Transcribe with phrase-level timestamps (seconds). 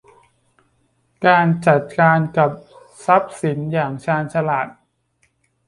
[1.25, 2.51] การจัดการกับ
[3.05, 4.67] ทรัพย์สินอย่างชาญฉลาด